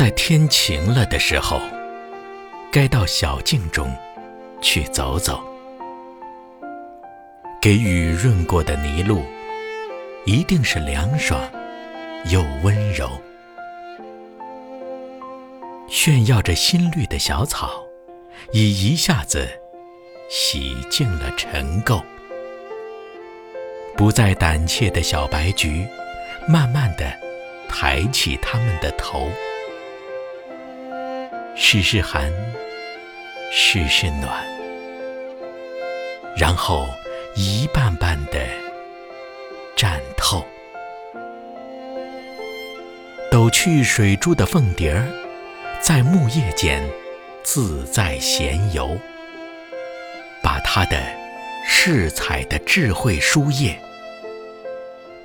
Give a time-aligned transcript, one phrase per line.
[0.00, 1.60] 在天晴了的时候，
[2.72, 3.94] 该到小径中
[4.62, 5.38] 去走走，
[7.60, 9.22] 给雨润过的泥路，
[10.24, 11.38] 一定是凉爽
[12.30, 13.10] 又温柔。
[15.86, 17.84] 炫耀着新绿的小草，
[18.52, 19.46] 已一下子
[20.30, 22.02] 洗净了尘垢。
[23.98, 25.86] 不再胆怯的小白菊，
[26.48, 27.12] 慢慢的
[27.68, 29.28] 抬起它们的头，
[31.62, 32.32] 试试寒，
[33.52, 34.32] 试试暖，
[36.34, 36.88] 然后
[37.36, 38.48] 一瓣瓣的
[39.76, 40.42] 绽透。
[43.30, 45.06] 抖去水珠的凤蝶儿，
[45.82, 46.82] 在木叶间
[47.44, 48.98] 自在闲游，
[50.42, 50.98] 把它的
[51.68, 53.78] 饰彩的智慧书页。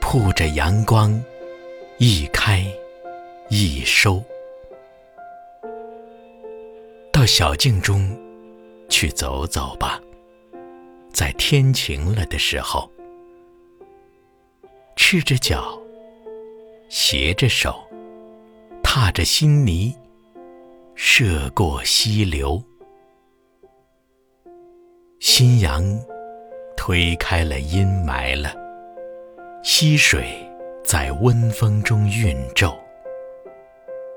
[0.00, 1.22] 铺着阳光，
[1.98, 2.64] 一开
[3.48, 4.24] 一收，
[7.22, 8.10] 到小径中
[8.88, 10.00] 去走走吧。
[11.12, 12.90] 在天晴了的时候，
[14.96, 15.80] 赤着脚，
[16.88, 17.80] 携着手，
[18.82, 19.94] 踏着新泥，
[20.96, 22.60] 涉过溪流。
[25.20, 25.84] 新阳
[26.76, 28.52] 推开了阴霾了。
[29.62, 30.26] 溪水
[30.84, 32.76] 在温风中晕皱，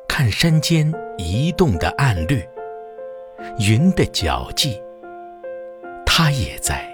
[0.08, 2.44] 看山间移动的暗绿，
[3.60, 4.82] 云的脚迹，
[6.06, 6.86] 它也在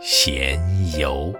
[0.00, 0.58] 闲
[0.98, 1.32] 游。